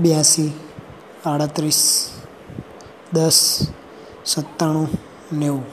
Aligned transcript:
બ્યાસી 0.00 0.52
આડત્રીસ 1.26 2.10
દસ 3.12 3.38
સત્તાણું 4.24 4.88
નેવું. 5.32 5.64